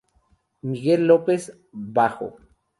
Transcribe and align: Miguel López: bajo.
Miguel 0.63 1.05
López: 1.05 1.55
bajo. 1.71 2.39